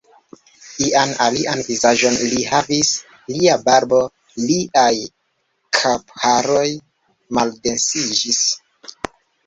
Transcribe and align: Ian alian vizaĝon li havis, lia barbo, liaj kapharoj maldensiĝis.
Ian 0.85 1.11
alian 1.25 1.59
vizaĝon 1.67 2.17
li 2.31 2.47
havis, 2.53 2.89
lia 3.35 3.59
barbo, 3.69 4.01
liaj 4.49 4.91
kapharoj 5.81 6.69
maldensiĝis. 7.41 8.47